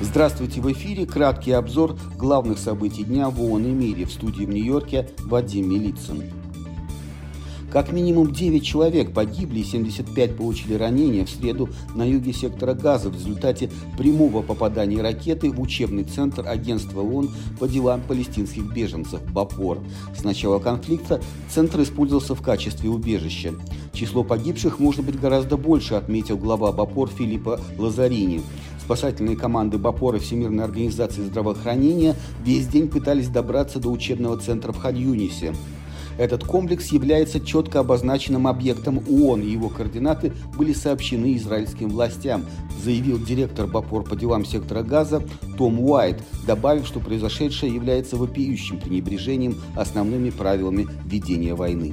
Здравствуйте, 0.00 0.60
в 0.60 0.70
эфире 0.72 1.06
краткий 1.06 1.52
обзор 1.52 1.96
главных 2.18 2.58
событий 2.58 3.04
дня 3.04 3.30
в 3.30 3.40
ООН 3.40 3.66
и 3.66 3.70
мире 3.70 4.04
в 4.04 4.12
студии 4.12 4.44
в 4.44 4.50
Нью-Йорке 4.50 5.08
Вадим 5.20 5.70
Милицын. 5.70 6.24
Как 7.70 7.92
минимум 7.92 8.32
9 8.32 8.64
человек 8.64 9.12
погибли 9.12 9.60
и 9.60 9.64
75 9.64 10.36
получили 10.36 10.74
ранения 10.74 11.24
в 11.24 11.30
среду 11.30 11.68
на 11.94 12.02
юге 12.02 12.32
сектора 12.32 12.74
Газа 12.74 13.10
в 13.10 13.14
результате 13.14 13.70
прямого 13.96 14.42
попадания 14.42 15.00
ракеты 15.00 15.52
в 15.52 15.60
учебный 15.60 16.02
центр 16.02 16.46
агентства 16.48 17.00
ООН 17.02 17.30
по 17.60 17.68
делам 17.68 18.02
палестинских 18.02 18.64
беженцев 18.72 19.22
БАПОР. 19.32 19.78
С 20.18 20.24
начала 20.24 20.58
конфликта 20.58 21.20
центр 21.48 21.82
использовался 21.82 22.34
в 22.34 22.42
качестве 22.42 22.90
убежища. 22.90 23.54
Число 24.00 24.24
погибших 24.24 24.78
может 24.78 25.04
быть 25.04 25.20
гораздо 25.20 25.58
больше, 25.58 25.92
отметил 25.92 26.38
глава 26.38 26.72
БАПОР 26.72 27.10
Филиппа 27.10 27.60
Лазарини. 27.76 28.40
Спасательные 28.82 29.36
команды 29.36 29.76
БАПОР 29.76 30.16
и 30.16 30.18
Всемирной 30.20 30.64
организации 30.64 31.20
здравоохранения 31.20 32.16
весь 32.42 32.66
день 32.66 32.88
пытались 32.88 33.28
добраться 33.28 33.78
до 33.78 33.90
учебного 33.90 34.38
центра 34.38 34.72
в 34.72 34.78
Хадюнисе. 34.78 35.54
Этот 36.16 36.44
комплекс 36.44 36.86
является 36.92 37.40
четко 37.40 37.80
обозначенным 37.80 38.46
объектом 38.46 39.02
ООН, 39.06 39.42
и 39.42 39.50
его 39.50 39.68
координаты 39.68 40.32
были 40.56 40.72
сообщены 40.72 41.36
израильским 41.36 41.90
властям, 41.90 42.46
заявил 42.82 43.22
директор 43.22 43.66
БАПОР 43.66 44.04
по 44.04 44.16
делам 44.16 44.46
сектора 44.46 44.82
Газа 44.82 45.22
Том 45.58 45.78
Уайт, 45.78 46.22
добавив, 46.46 46.86
что 46.86 47.00
произошедшее 47.00 47.74
является 47.74 48.16
вопиющим 48.16 48.80
пренебрежением 48.80 49.56
основными 49.76 50.30
правилами 50.30 50.88
ведения 51.04 51.54
войны 51.54 51.92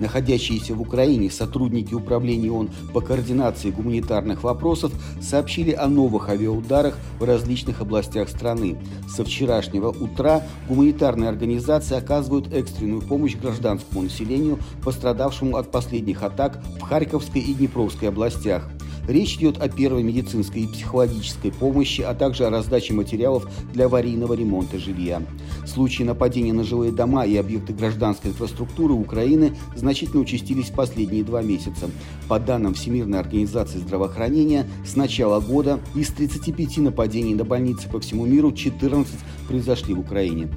находящиеся 0.00 0.74
в 0.74 0.80
Украине 0.80 1.30
сотрудники 1.30 1.94
управления 1.94 2.50
ООН 2.50 2.70
по 2.92 3.00
координации 3.00 3.70
гуманитарных 3.70 4.42
вопросов 4.42 4.92
сообщили 5.20 5.72
о 5.72 5.86
новых 5.86 6.28
авиаударах 6.28 6.96
в 7.18 7.24
различных 7.24 7.80
областях 7.80 8.28
страны. 8.28 8.78
Со 9.08 9.24
вчерашнего 9.24 9.88
утра 9.88 10.42
гуманитарные 10.68 11.28
организации 11.28 11.96
оказывают 11.96 12.52
экстренную 12.52 13.02
помощь 13.02 13.36
гражданскому 13.36 14.02
населению, 14.02 14.58
пострадавшему 14.84 15.56
от 15.56 15.70
последних 15.70 16.22
атак 16.22 16.62
в 16.78 16.82
Харьковской 16.82 17.42
и 17.42 17.54
Днепровской 17.54 18.08
областях. 18.08 18.68
Речь 19.08 19.36
идет 19.36 19.60
о 19.60 19.68
первой 19.68 20.02
медицинской 20.02 20.62
и 20.62 20.66
психологической 20.66 21.52
помощи, 21.52 22.00
а 22.02 22.14
также 22.14 22.46
о 22.46 22.50
раздаче 22.50 22.94
материалов 22.94 23.48
для 23.72 23.86
аварийного 23.86 24.34
ремонта 24.34 24.78
жилья. 24.78 25.22
Случаи 25.66 26.02
нападения 26.02 26.52
на 26.52 26.64
жилые 26.64 26.92
дома 26.92 27.24
и 27.24 27.36
объекты 27.36 27.72
гражданской 27.72 28.30
инфраструктуры 28.30 28.94
Украины 28.94 29.56
значительно 29.74 30.20
участились 30.20 30.70
в 30.70 30.74
последние 30.74 31.24
два 31.24 31.42
месяца. 31.42 31.90
По 32.28 32.38
данным 32.38 32.74
Всемирной 32.74 33.18
организации 33.18 33.78
здравоохранения, 33.78 34.66
с 34.86 34.96
начала 34.96 35.40
года 35.40 35.80
из 35.94 36.08
35 36.08 36.78
нападений 36.78 37.34
на 37.34 37.44
больницы 37.44 37.88
по 37.88 38.00
всему 38.00 38.26
миру 38.26 38.52
14 38.52 39.12
произошли 39.48 39.94
в 39.94 40.00
Украине. 40.00 40.48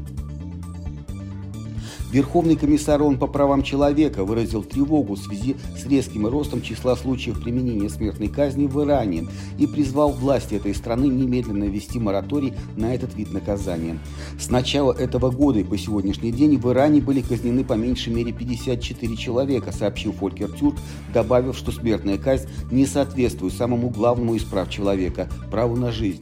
Верховный 2.14 2.56
комиссар 2.56 3.02
ООН 3.02 3.18
по 3.18 3.26
правам 3.26 3.64
человека 3.64 4.24
выразил 4.24 4.64
тревогу 4.64 5.16
в 5.16 5.20
связи 5.20 5.56
с 5.76 5.88
резким 5.88 6.28
ростом 6.28 6.62
числа 6.62 6.96
случаев 6.96 7.42
применения 7.42 7.90
смертной 7.90 8.28
казни 8.28 8.68
в 8.68 8.80
Иране 8.84 9.26
и 9.58 9.66
призвал 9.66 10.12
власти 10.12 10.54
этой 10.54 10.76
страны 10.76 11.08
немедленно 11.08 11.64
ввести 11.64 11.98
мораторий 11.98 12.54
на 12.78 12.94
этот 12.94 13.16
вид 13.16 13.34
наказания. 13.34 13.98
С 14.40 14.52
начала 14.52 14.94
этого 14.94 15.32
года 15.32 15.58
и 15.58 15.64
по 15.64 15.76
сегодняшний 15.76 16.32
день 16.32 16.60
в 16.60 16.72
Иране 16.72 17.02
были 17.02 17.22
казнены 17.22 17.64
по 17.64 17.74
меньшей 17.74 18.14
мере 18.14 18.32
54 18.32 19.18
человека, 19.18 19.72
сообщил 19.72 20.14
Фолькер 20.14 20.52
Тюрк, 20.52 20.76
добавив, 21.12 21.58
что 21.58 21.72
смертная 21.72 22.20
казнь 22.20 22.48
не 22.70 22.86
соответствует 22.86 23.56
самому 23.56 23.90
главному 23.90 24.36
из 24.36 24.44
прав 24.44 24.70
человека– 24.70 25.30
праву 25.50 25.78
на 25.78 25.92
жизнь. 25.92 26.22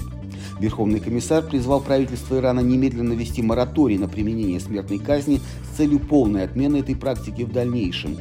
Верховный 0.59 1.00
комиссар 1.00 1.44
призвал 1.44 1.81
правительство 1.81 2.38
Ирана 2.38 2.59
немедленно 2.59 3.14
ввести 3.14 3.42
мораторий 3.42 3.97
на 3.97 4.08
применение 4.08 4.59
смертной 4.59 5.00
казни 5.00 5.42
с 5.71 5.77
целью 5.77 5.99
полной 5.99 6.43
отмены 6.43 6.77
этой 6.77 6.95
практики 6.95 7.43
в 7.43 7.52
дальнейшем. 7.52 8.17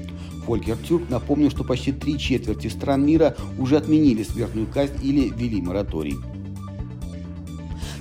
Фолькер 0.46 0.76
Тюрк 0.76 1.08
напомнил, 1.10 1.50
что 1.50 1.64
почти 1.64 1.92
три 1.92 2.18
четверти 2.18 2.68
стран 2.68 3.04
мира 3.04 3.36
уже 3.58 3.76
отменили 3.76 4.22
смертную 4.22 4.66
казнь 4.66 4.98
или 5.02 5.28
ввели 5.28 5.60
мораторий. 5.60 6.16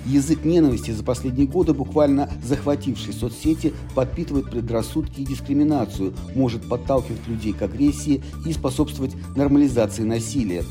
Язык 0.05 0.43
ненависти 0.43 0.89
за 0.89 1.03
последние 1.03 1.45
годы, 1.45 1.73
буквально 1.73 2.31
захвативший 2.43 3.13
соцсети, 3.13 3.73
подпитывает 3.93 4.49
предрассудки 4.49 5.21
и 5.21 5.25
дискриминацию, 5.25 6.13
может 6.33 6.67
подталкивать 6.67 7.27
людей 7.27 7.53
к 7.53 7.61
агрессии 7.61 8.23
и 8.45 8.53
способствовать 8.53 9.13
нормализации 9.35 10.03
насилия. 10.03 10.63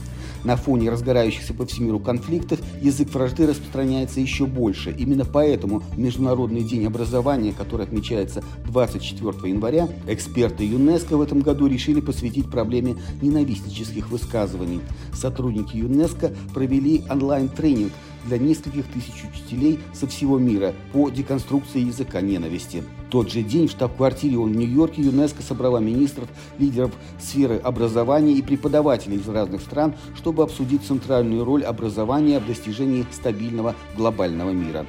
На 0.45 0.57
фоне 0.57 0.91
разгорающихся 0.91 1.55
по 1.55 1.67
всему 1.67 1.89
миру 1.89 1.99
конфликтов 1.99 2.61
язык 2.81 3.13
вражды 3.13 3.47
распространяется 3.47 4.21
еще 4.21 4.47
больше. 4.47 4.95
Именно 4.97 5.25
поэтому 5.25 5.83
Международный 5.97 6.63
день 6.63 6.87
образования, 6.87 7.53
который 7.53 7.87
отмечается 7.87 8.43
24 8.67 9.51
января, 9.51 9.89
эксперты 10.07 10.65
ЮНЕСКО 10.65 11.17
в 11.17 11.23
этом 11.23 11.41
году 11.41 11.67
решили 11.67 12.01
посвятить 12.01 12.51
проблеме 12.51 12.97
ненавистнических 13.21 14.11
высказываний. 14.11 14.81
Сотрудники 15.13 15.77
ЮНЕСКО 15.77 16.33
провели 16.55 17.03
онлайн-тренинг 17.11 17.93
для 18.27 18.39
нескольких 18.39 18.87
тысяч 18.87 19.25
учителей 19.33 19.81
со 19.93 20.07
всего 20.07 20.39
мира 20.39 20.75
по 20.93 21.09
деконструкции 21.11 21.81
языка 21.81 22.21
ненависти. 22.21 22.85
Тот 23.11 23.31
же 23.31 23.43
день 23.43 23.69
в 23.69 23.71
штаб-квартире 23.71 24.37
в 24.37 24.49
Нью-Йорке 24.49 25.03
ЮНЕСКО 25.03 25.43
собрала 25.43 25.81
министров, 25.81 26.29
лидеров 26.59 26.93
сферы 27.19 27.57
образования 27.57 28.35
и 28.35 28.43
преподавателей 28.43 29.17
из 29.17 29.29
разных 29.29 29.63
стран, 29.63 29.95
чтобы 30.15 30.43
обсудить 30.43 30.85
центральную 30.85 31.45
роль 31.45 31.65
образования 31.65 32.39
в 32.39 32.47
достижении 32.47 33.07
стабильного 33.11 33.75
глобального 33.97 34.51
мира. 34.51 34.87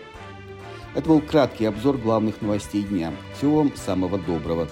Это 0.95 1.07
был 1.07 1.21
краткий 1.21 1.65
обзор 1.65 1.97
главных 1.97 2.41
новостей 2.41 2.83
дня. 2.83 3.13
Всего 3.37 3.57
вам 3.57 3.71
самого 3.75 4.17
доброго. 4.17 4.67